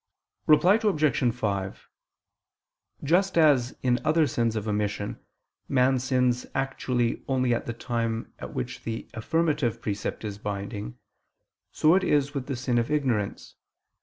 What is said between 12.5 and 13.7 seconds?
sin of ignorance.